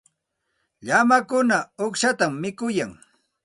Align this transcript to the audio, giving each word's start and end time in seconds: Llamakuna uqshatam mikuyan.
Llamakuna 0.85 1.57
uqshatam 1.85 2.33
mikuyan. 2.41 2.91